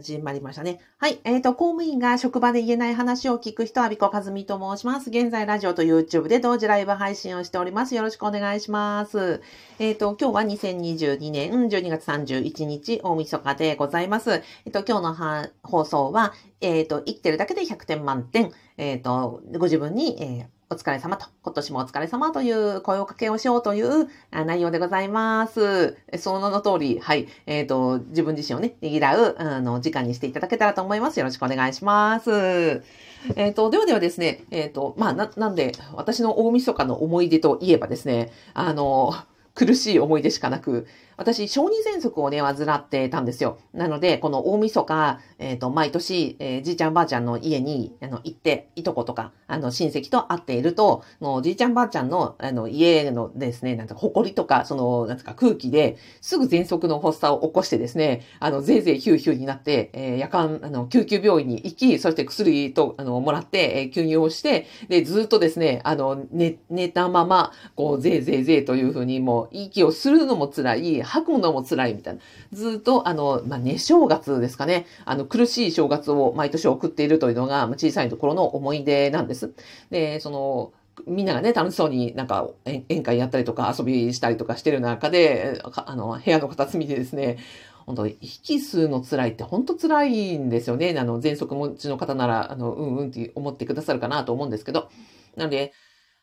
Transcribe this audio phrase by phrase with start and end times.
[0.00, 0.80] 始まりましたね。
[0.96, 1.20] はい。
[1.24, 5.10] えっ、ー、と、公務員が職場で言えない話を聞く人、アビコカズミと申します。
[5.10, 7.94] 現在、ラジオと YouTube で同時ライブ配信をしております。
[7.94, 9.42] よろしくお願いします。
[9.78, 14.32] えっ、ー、と、今日は2022年12月31日、大晦日でございます。
[14.32, 16.32] えっ、ー、と、今日の放送は、
[16.62, 25.96] えっ、と、生きてるだけで100点満点、えっ、と、ご自分に、えーお疲れ様と、今年もお疲れ様という声をかけをしようという内容でございます。
[26.16, 31.18] その名の通り、はい、えっ、ー、と、自分自身をね、にぎらう、あの、時間にしていただけたらと思います。
[31.18, 32.30] よろしくお願いします。
[32.30, 39.12] えっ、ー、と、ではではですね、えっ、ー、と、まあ、な、なんで、私の大晦日の思い出といえばですね、あの、
[39.60, 40.86] 苦しい思い出しかなく、
[41.20, 43.58] 私、小児喘息をね、患ってたんですよ。
[43.74, 72.20] なので、この大晦日、えっ、ー、と、毎年、えー、じいちゃんばあちゃんの家に、あの、行って、いとことか、あの、親戚と会っていると、のじいちゃんばあちゃんの、あの、家のですね、なんか、埃とか、その、なんか空気で、すぐ喘息の発作を起こしてですね、あの、ぜいぜいヒューヒューになって、えー、夜間、あの、救急病院に行き、そして薬と、あの、もらって、えー、吸入をして、で、ずっとですね、あの、寝、寝たまま、こう、ぜいぜいぜいというふうに、もう、息をするのも辛い、吐くのも辛い、みたいな。
[72.52, 74.86] ずっと、あの、まあ、寝正月ですかね。
[75.04, 79.52] あの、苦しい正月を毎年送っているというのが、小さいところの思い出なんです。
[79.90, 80.72] で、その、
[81.06, 87.38] みんながね、楽しそうになんか宴会やったりとか遊びしたりとかしてる中で、あの、部屋の片隅でですね、
[87.86, 90.94] 本当息吸うの辛いって本当辛いんですよね。
[90.98, 94.90] あの、喘息持ちの方なら、あの、うんうんって思ってくださるかなと思うんですけど。
[95.36, 95.72] なので、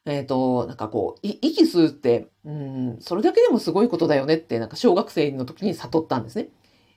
[0.08, 6.50] えっ、ー、と、なんかこう、息吸うって、うん、それだけでもすごいことだよねって、なんか小学生の時に悟ったんですね。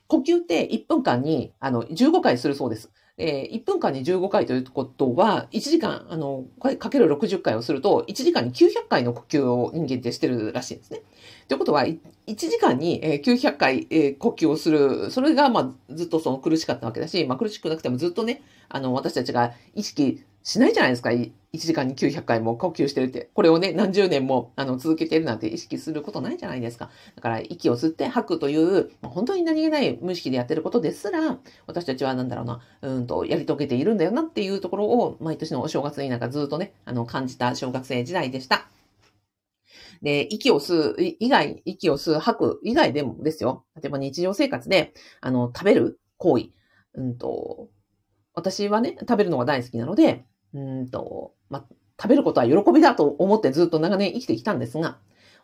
[0.07, 2.89] 呼吸って1分間に、あの、15回するそうです。
[3.17, 11.01] えー、1分間に15回ということは、1時間、あの、これかける60回をすると、1時間に900回の呼吸を人間ってしてるらしいんですね。
[11.49, 13.85] ということは、1時間に900回
[14.17, 21.11] 呼吸をする、それが、まあ、ずっとその苦しかったわけだし、まあ、苦しくなくてもずっとね、あの、私たちが意識しないじゃないですか。
[21.11, 23.29] 1時間に900回も呼吸してるって。
[23.33, 26.89] これをね、何十年もあの続けてるなんて意識することないじゃないですか。
[27.15, 38.67] だから息を吸って吐くという、本当に何気ない無意識でやってることですら、私たちはなんだろうな、うんと、やり遂げているんだよなっていうところを、毎年のお正月になんかずっとね、あの、感じた小学生時代でした。
[40.01, 43.65] で、息を吸う、以外、息を吸う、吐く以外でもですよ。
[43.75, 46.49] 例えば日常生活で、あの、食べる行為。
[46.95, 47.69] うんと、
[48.33, 51.65] 私はね、食べるのが大好きなので、うんと、ま
[52.01, 54.99] 食べることは喜びだと思ってずっと長年生きてきたんですが、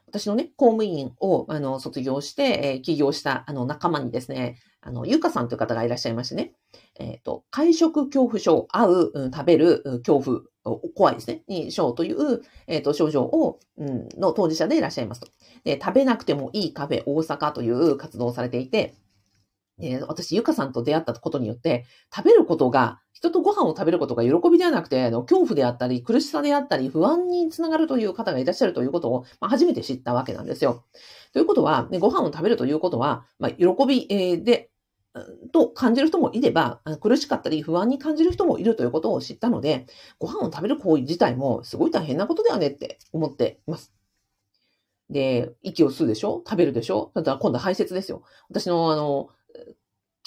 [0.08, 6.54] 私のね、公務員を、あの、卒業して、え、起業した、あの、仲間にですね、あの、ゆかさんという方がいらっしゃいましてね、
[6.98, 15.28] えっ、ー、と、会食恐怖症、会う、うん、食べる、う恐怖、怖いですね、に症という、えっ、ー、と、症状を、うん、の当事者でいらっしゃいますと。
[15.66, 18.96] で、食べなくてもいいカフェ大阪という活動をされていて、
[19.80, 30.86] えー、私、ゆかさんと出会ったことによって、食べることが、人とご飯を食べることが喜びではなくて、あの恐怖であったり、苦しさであったり、不安につながるという方がいらっしゃるということを、まあ、初めて知ったわけなんですよ。
[31.34, 34.72] ということは、ね、ご飯を食べるということは、まあ、喜び、えー、で、
[35.52, 39.88] と感じる人もいれば、苦しかったり不安に感じる人もいるということを知ったので、
[40.20, 43.92] ご飯を食べる行為自体もすごい大変なことだよねって思っています。
[45.10, 46.44] で、息を吸うでしょ？
[46.46, 47.12] 食べるでしょ？
[47.16, 48.22] だったら今度は排泄ですよ。
[48.50, 49.30] 私のあの、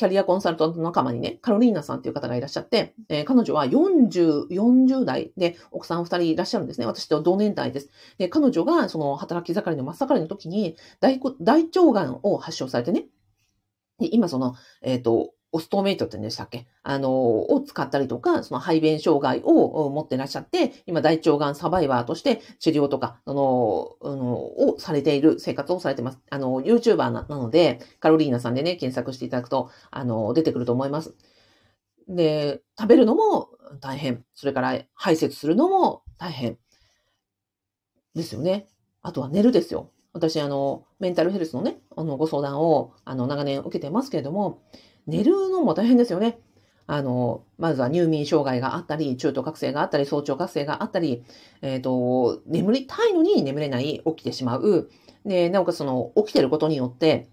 [0.01, 6.87] キャリアコンサルタント仲間にね、カロリーナさんっていう方がいらっしゃって、えー、彼女は40、40代で奥さん2人いらっしゃるんですね。
[6.87, 7.91] 私と同年代です。
[8.17, 13.09] で、彼女がその働き盛りの真っ盛りの時に大、大腸がんを発症されてね、
[13.99, 16.67] で今その、えっ、ー、と、オストメイトって言うんでしたっけ？
[16.83, 26.21] あの、を使ったりとか、その排便障害を持ってらっしゃって、今大腸がんサバイバーとして治療とか、あの、あのをされている生活をされてます。
[26.31, 31.15] あの、YouTuber なので、カロリーナさんでね、検索していただくと、あの、出てくると思います。
[32.09, 33.51] で、食べるのも
[33.81, 34.25] 大変。
[34.35, 36.59] それから排泄するのも大変。
[38.15, 38.67] ですよね。
[39.03, 39.91] あとは寝るですよ。
[40.13, 44.61] 私、あの、メンタルヘルスのね、あの、ご相談を、あの、長年受けてますけれども、
[45.11, 46.39] 寝るのも大変ですよね。
[46.87, 51.23] あの、まずは入眠障害があったり、中途覚醒があったり、早朝覚醒があったり、
[51.63, 54.91] えっ、ー、と、眠りたいのに眠れない、起きてしまう。
[55.25, 57.29] で、なおかつその、起きてることによって、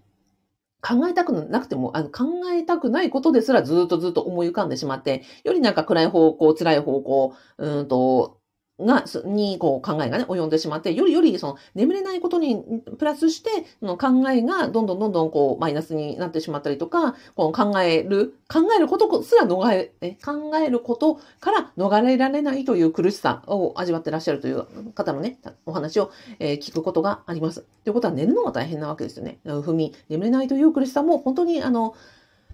[0.80, 8.37] 考えたくなくても、あの、考えたくないことですらずっとずっと思い浮かんでしまって、よりなんか暗い方向、辛い方向、うんと、
[8.78, 12.62] が、に、こう、考えがね、及んでしまって、よりより、その、眠れないことに、
[12.98, 13.50] プラスして、
[13.82, 24.64] の考えが、どんどんどんどん、こう、マイナスになってしまったりとか、この考える、考えることすら逃れ、え、考えることから逃れられないという苦しさを味わってらっしゃるという
[24.94, 27.64] 方のね、お話を、え、聞くことがあります。
[27.84, 29.38] ということは、寝るのが大変なわけですよね。
[29.44, 31.94] 踏み、眠れないという苦しさも、本当に、あの、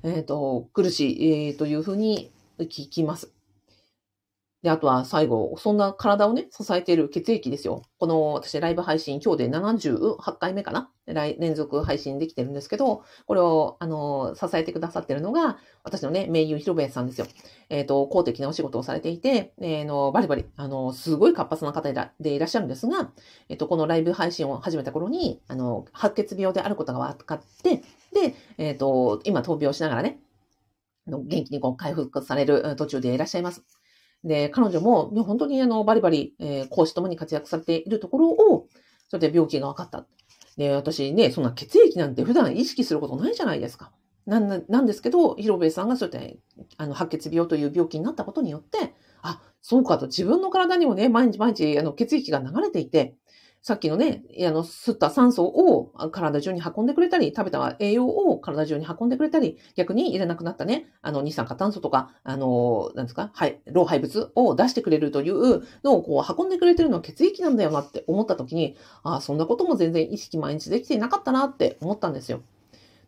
[0.02, 3.33] えっ、と、苦しい、えーというふうに聞きます。
[4.64, 7.82] で、あとは最後、そんな体をね、支えている血液ですよ。
[7.98, 10.90] この私ライブ配信今日で78回目かな？
[11.06, 17.26] 連続配信できてるんですけど、これを、あの、支えてくださってるのが、私のね、名優広部さんですよ。
[17.68, 23.10] えっ、ー、と、公的なお仕事をされていて、えー、の、バリバリ、あの、すごい活発な方でいらっしゃるんですが、
[23.50, 27.82] えっ、ー、と、このライブ配信を始めた頃に、あの、白血病であることが分かって、
[28.14, 30.20] で、えっ、と、今闘病しながらね、
[31.06, 33.62] 元気にこう回復される途中でいらっしゃいます。
[34.24, 38.68] で、彼女も、ね本当にあの、バリバリ、えー、講師ともに活躍されているところを、
[39.08, 40.06] それで病気が分かった。
[40.56, 43.92] で、私ね、そんな血液なんて普段意識することないじゃないですか。
[44.26, 46.38] なんなんですけど、広部さんがそうやって、
[46.78, 53.16] あの、白血病という病気になったことによって、あ、そうかと、自分の体にもね、毎日毎日、あの、血液が流れていて、
[53.66, 72.42] さっきのね、あの、吸った酸素を体中に運んでくれたり、食べた栄養を体中に運んでくれたり、逆に入れなくなったね、あの、二酸化炭素とか、あの、なんですか、はい、老廃物を出してくれるというのをこう運んでくれてるのは血液なんだよなって思った時に、ああ、そんなことも全然意識毎日できていなかったなって思ったんですよ。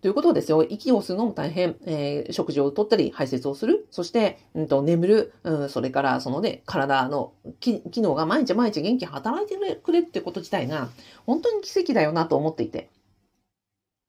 [0.02, 0.62] ということですよ。
[0.62, 10.88] 息を吸うのも大変、えー、食事をとったり、排泄をする、そして、うんと、眠る、うん、それからそのね、体の機能が毎日毎日元気に働いてくれってこと自体が、
[11.24, 12.90] 本当に奇跡だよなと思っていて。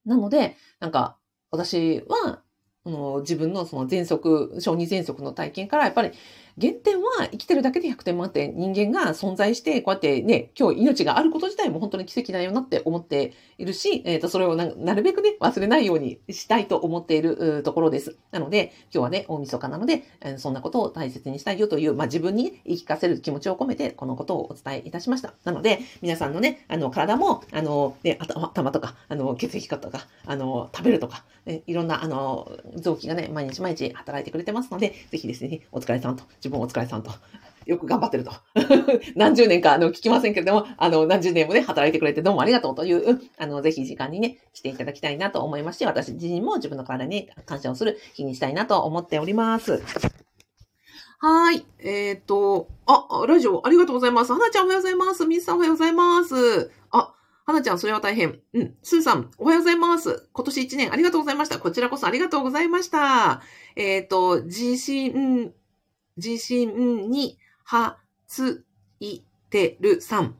[0.06, 1.18] なので、なんか、
[1.52, 2.42] 私は、
[2.86, 6.12] の自分のその喘息、小児喘息の体験から、やっぱり
[6.60, 18.18] 原点は生きてるだけで100点満点人間が存在して、こうやってね、今日命があること自体も本当に奇跡だよなって思っているし、えっ、ー、と、それをなるべくね、忘れないようにしたいと思っているところです。
[18.32, 20.04] なので、今日はね、大晦日なので、
[20.38, 25.36] そんなことを大切にしたいよという、まあ、自分に言い聞かせる気持ちを込めて、このことをお伝えいたしました。
[25.44, 37.12] なので、皆さんのね、あの、体も、あの、ね、頭とか、あの、血液型とか、あの、食べるとか、ね、いろんな、あの、臓器がね、毎日毎日働いてくれてますので、ぜひですね、お疲れさんと、自分お疲れさんと、
[37.66, 38.32] よく頑張ってると。
[39.16, 49.82] 何十年か、あの、聞きませんけれども、あの、何十年もね、働いてくれてどうもありがとうという、あの、ぜひ時間にね、していただきたいなと思いまして、私自身も自分の体に感謝をする日にしたいなと思っております。
[51.20, 51.66] はい。
[51.80, 54.32] えっ、ー、と、あ、ラジオありがとうございます。
[54.32, 55.26] はなちゃんおはようございます。
[55.26, 56.72] ミスさんおはようございます。
[56.92, 57.14] あ、
[57.46, 58.40] はなちゃん、それは大変。
[58.54, 58.76] うん。
[58.84, 60.30] スーさん、おはようございます。
[60.32, 61.58] 今年1年ありがとうございました。
[61.58, 63.42] こちらこそありがとうございました。
[63.76, 65.54] えっ、ー、と、地震、
[66.18, 67.98] 地震には
[68.28, 68.64] つ
[69.00, 70.36] いてるさん。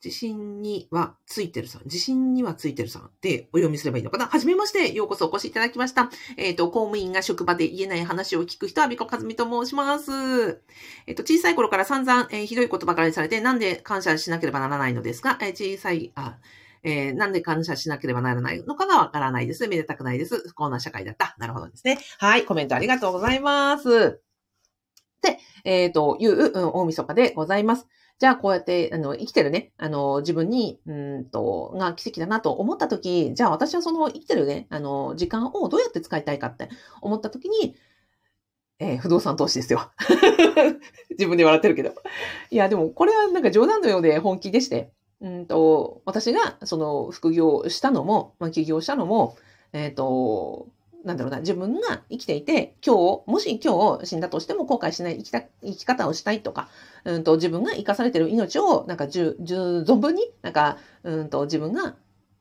[0.00, 1.82] 地震にはついてるさん。
[1.86, 4.92] 地震にはついてるさんでお読みすればいいのかなはじめまして。
[4.92, 6.10] ようこそお越しいただきました。
[6.36, 10.10] えっ、ー、と、公務員が職場で言えない話を聞く人は、美子和美と申します。
[11.06, 16.38] えっ、ー、と、小さい頃から散々、えー、ひどいことばかりされて、なんで感謝しなければならないのですか、え小さい、あ、
[16.82, 19.68] えー、なんで感謝しなければならないのかがわからないです。
[19.68, 20.36] めでたくないです。
[20.48, 21.36] 不幸な社会だった。
[21.38, 21.98] なるほどですね。
[22.18, 24.20] はい、コメントありがとうございます。
[25.22, 27.86] で、えっ、ー、と、いう、うん、大晦日でございます。
[28.18, 36.68] じゃあ、こうやって、あの、生きてるね、あの、自分に、うんと、が奇跡だなと思ったとき、じゃあ私はその生きてるね、あの、時間をどうやって使いたいかって
[37.00, 37.74] 思ったときに、
[38.78, 39.90] えー、不動産投資ですよ。
[41.10, 41.94] 自分で笑ってるけど。
[42.50, 49.36] いや、でも、これはなんか冗談のようで本気でして、うんと、私が、その、副業したのも、まあ、起業したのも、
[49.72, 50.68] えっ、ー、と、
[51.04, 56.68] なんだろうな、自分が生きていて、今日、もし今日死んだとしても後悔しない生きた生き方をしたいとか、
[57.04, 61.96] うんと、自分が生かされてる命を、なんか、存分に、なんか、うんと、自分が、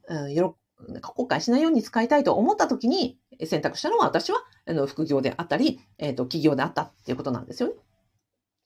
[0.08, 7.76] うん、よなんか後悔しないように使いたいと思った時に選択したのは私は、あの、副業であったり、えっ、ー、と、企業であったっていうことなんですよね。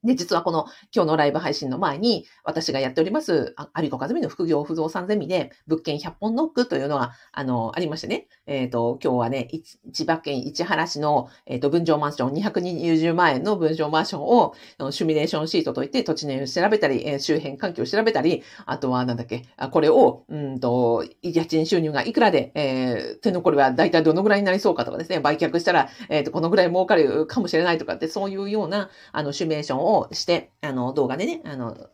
[0.05, 8.27] で、実はこの今日のライブ配信の前に、私がやっております、アビコカズミの副業不動産ゼミで、物件100本ノックというのが、あの、ありましてね。
[8.47, 9.49] えっ、ー、と、今日はね、
[9.91, 14.53] 千葉県市原市の、えっ、ー、と、分譲マンション、220万円の分譲マンションを、
[14.91, 31.89] シミュレーションシートといって土地のを調べたり、え、周辺環境を調べたり、あとはなんだっけ、これを、うんと、家賃収入がいくらで、えー、手残りは大体どのぐらいになりそうかとかですね、売却したら、えっ、ー、と、このぐらい儲かるかもしれないとかって、そういうような、あの、シミュレーションををして、あの、動画でね、あの、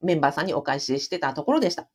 [0.00, 1.88] メンバーさんにお返ししてたところでした。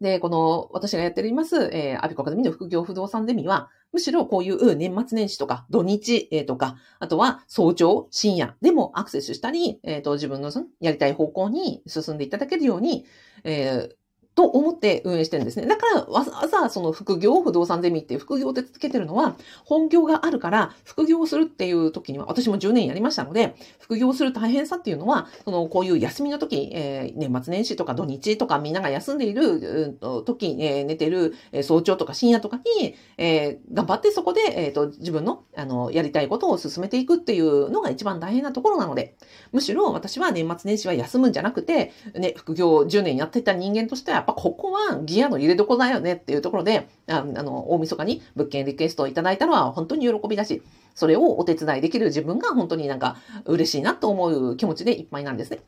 [0.00, 13.04] で、この、私がやっております、えー、アビコカデミの副業不動産ゼミは、むしろこういう年末年始とか、土日、えー、とか、あとは早朝、深夜でもアクセスしたり、えっ、ー、と、自分のやりたい方向に進んでいただけるように、
[13.44, 13.96] えー、
[14.36, 15.66] と思って運営してるんですね。
[15.66, 39.16] だからわざわざその副業不動産ゼミっていう副業でつけてるのは本業があるから副業するっていう時には私も10年やりましたので副業する大変さっていうのはそのこういう休みの時、えー、年末年始とか土日とかみんなが休んでいる時、えー、寝てる早朝とか深夜とかに、えー、頑張ってそこで、えーと、自分のあのやりたいことを進めていくっていうのが一番大変なところなので
[39.52, 50.62] むしろ私は年末年始は休むんじゃなくて、ね、副業10年やってた人間としてはぱここはギアの入れどこだよねっていうところで、あの、大晦日に物件リクエストをいただいたのは本当に喜びだし、
[50.94, 55.60] それをお手伝いできる自分が本当になんか嬉しいなと思う気持ちでいっぱいなんですね。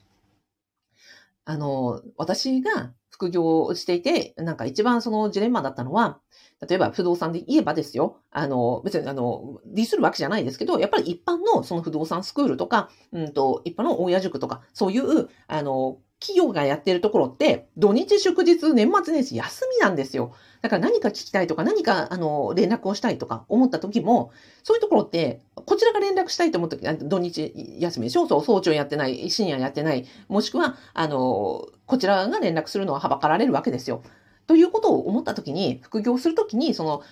[1.45, 6.21] あの、私が副業をしていて、なんか一番そのジレンマだったのは、
[6.69, 20.33] 例えば不動産で言えばですよ、あの、別にあの、ディスるわけじゃないですけど、やっぱり一般のその不動産スクールとか、うんと、一般の親塾とか、そういう、あの、企業がやってるところって、土日祝日、年末年始休みなんですよ。
[20.63, 24.33] だから何か聞きたいとか、何か、あの、連絡をしたいとか思った時も、
[24.65, 28.27] そういうところって、こちらが連絡したいと思った時、土日休みでしょ？
[28.27, 34.03] そう、早朝やってない、深夜やってない、もしくは、あの、こちらが連絡するのははばかられるわけですよ。
[34.49, 37.03] ということを思った時に、副業するときに、その、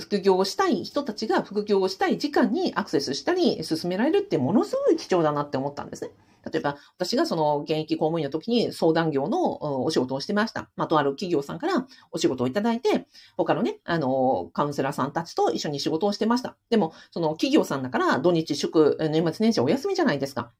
[0.00, 6.10] 副業をしたい人たちが副業をしたい時間にアクセスしたり進められるってものすごい貴重だなって思ったんですね。
[6.50, 10.70] 例えば、私がその現役公務員の時に相談業のお仕事をしてました。
[10.76, 16.56] まあ、とある企業さんからお仕事をいただいて、他のね、あの、カウンセラーさんたちと一緒に仕事をしてました。
[16.70, 20.52] でも、その企業さんだから土日祝、年末年始お休みじゃないですか。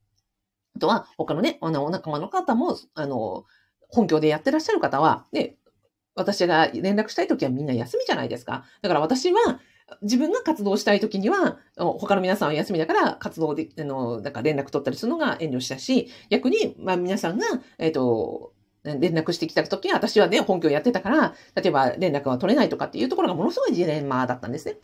[0.75, 3.44] あとは、他のね、あの、お仲間の方も、あの、
[3.88, 5.56] 本業でやってらっしゃる方は、で、
[6.16, 8.64] 私が連絡したい時はみんな休みじゃないですか。
[8.82, 9.61] だから私は、
[10.02, 17.46] 自分が活動したい時には、他の皆さんは休みだから活動で、あの、なんか連絡取ったりするのが遠慮したし、逆に、まあ皆さんが、
[17.78, 24.76] えっ、ー、と、連絡してきた時に私はね、本業やってたから、例えば連絡は取れないとかっていうところがものすごいジレンマだったんですね。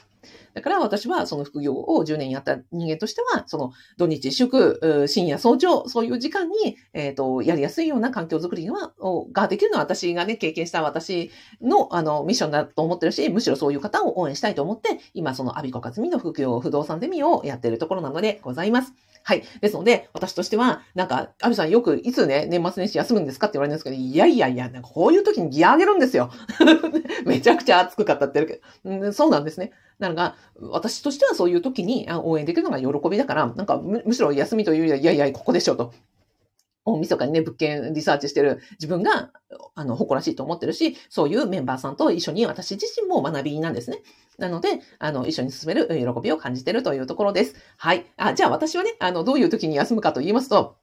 [0.55, 8.93] だから私はその副業を10年やった人間としては、その土日祝、深夜早朝、そういう時間に、えっ、ー、と、やりやすいような環境づくりが
[9.33, 18.95] ができるのは私がね、経験した私のあのミッションだと思ってるし、むしろそういう方を応援したいと思って、今そのアビコカズミの副業不動産ゼミをやってるところなのでございます。
[19.25, 19.45] はい。
[19.61, 26.31] ですので、私としては、なんか、アビさんよくいつね、年末年始休むんですかって言われるんですけど、いやいやいや、なんかこういう時にギア上げるんですよ。
[27.25, 29.13] めちゃくちゃ熱く語ってるけど。
[29.13, 29.73] そうなんですね。
[29.99, 35.93] なのが、私としてはそういう時に応援できるのが喜びだから、なんかむむしろ休みというよりは、いやいや、ここでしょと。
[36.85, 39.31] 大晦日にね、物件リサーチしてる自分が、
[39.75, 43.99] あの、誇らしいと思ってるし、そういうメンバーさんと一緒に私自身も学びなんですね。
[44.39, 47.55] なので、あの、一緒に進める喜びを感じてるというところです。
[47.77, 48.07] はい。
[48.17, 50.77] あ、じゃあ私はね、あの、どういう時に休むかと言いますと、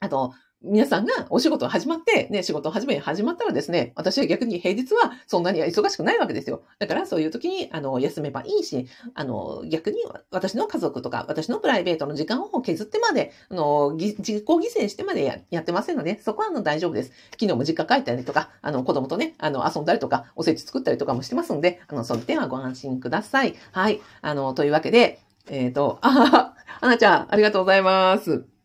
[0.00, 6.62] あと、皆さんがお仕事始まって、ね、仕事始め、始まったらですね、私は逆に平日はそんなに忙しくないわけですよ。
[6.78, 9.96] だからそういう時に、あの、休めばいいし、あの、逆に
[10.30, 17.12] 私の家族とか、私のプライベートの時間を削ってまで、あの、自己犠牲してまでややってませんので、そこはあの大丈夫です。
[17.30, 23.54] 昨日も実家帰ったりとか、あの、子供とね、あの、遊んだりとか、おせち作ったりとかもしてますので、あの、その点はご安心ください。
[23.72, 24.02] はい。
[24.20, 28.59] あの、というわけで、えっ、ー、と、あはは、あなちゃん、ありがとうございます。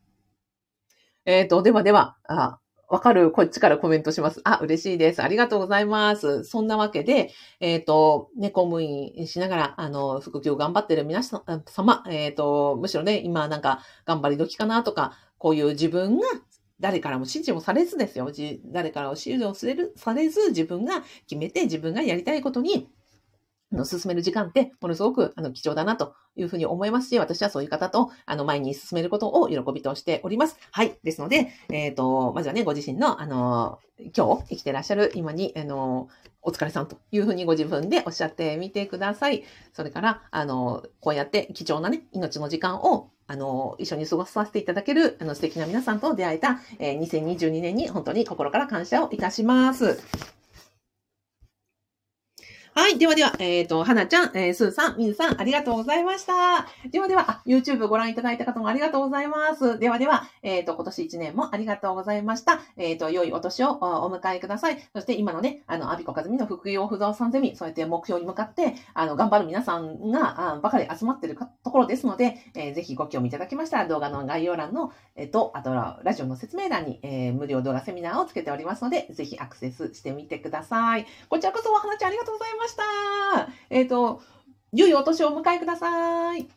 [1.26, 4.42] えっ、ー、と、ではでは、あ、わかるこっちからコメントします。
[4.44, 5.24] あ、嬉しいです。
[5.24, 6.44] ありがとうございます。
[6.44, 16.28] そんなわけで、えっ、ー、と、ね、公務員しながら、あの、副業頑張ってる皆様、えっ、ー、と、むしろね、今なんか頑張り時かなとか、こういう自分が
[16.80, 18.32] 誰からも指示をされずですよ。
[18.66, 22.88] 誰からも指示をされるされず、自分が決めて自分がやりたいことに
[23.76, 30.58] の進める時間ってものすごくあの貴重だなというふうに思いますし、私はそういう方とあの前に進めることを喜びとしております。
[30.72, 30.98] はい。
[31.04, 33.80] ですので、えっ、ー、と、まずはね、ご自身の、あの、
[34.16, 36.10] 今日生きてらっしゃる今に、あの、
[36.42, 39.44] お疲れさんというふうにご自分でおっしゃってみてください。
[39.74, 50.00] それから、あの、こうやって貴重なね、命の時間をあの、一緒に過ごさせていただける、あの、素敵な皆さんと出会えた、えー、2022年に本当に心から感謝をいたします。
[52.78, 52.98] はい。
[52.98, 56.68] ではでは、えっ、ー、と、はなちゃん、えー、すーさん、みずさん、ありがとうございました。
[56.92, 59.80] ではでは、YouTube ご覧いただいた方もありがとうございます。
[59.80, 62.60] ではでは、えっ、ー、と、今年1年もありがとうございました。
[62.76, 64.90] えっ、と、良いお年をお迎えください。
[64.94, 81.06] そして今のね、あの、アビコカズミの副業不動産ゼミ、そうやって目標に向かって、あの、頑張る皆さんが、あばかり集まってるところですので、えー、ぜひご興味いただきましたら、動画の概要欄の、えっ、と、あと、ラジオの説明欄に、え無料動画セミナーをつけておりますので、ぜひアクセスしてみてください。
[81.30, 82.65] こちらこそ、はなちゃんありがとうございました。
[83.70, 84.22] えっ、ー、と、
[84.74, 86.48] 良いお年をお迎えください。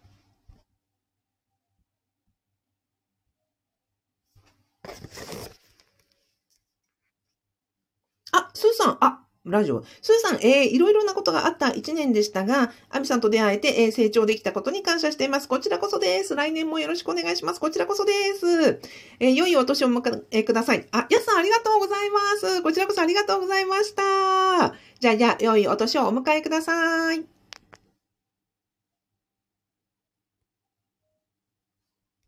[8.32, 9.17] あ、スーさん、あ、
[9.50, 9.82] ラジオ。
[10.02, 15.48] スーさん、えー、いろいろなことがあった一年でしたが、アミさんと出会えて、えー、成長できたことに感謝しています。
[15.48, 16.34] こちらこそです。
[16.34, 17.60] 来年もよろしくお願いします。
[17.60, 18.80] こちらこそです。
[19.20, 20.86] えー、良いお年をお迎えください。
[20.92, 22.62] あ、やすさんありがとうございます。
[22.62, 24.74] こちらこそありがとうございました。
[25.00, 27.37] じゃあ、じゃあ、良いお年をお迎えください。